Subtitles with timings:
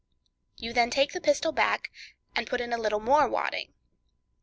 [0.57, 1.91] You then take the pistol back,
[2.35, 3.71] and put in a little more wadding.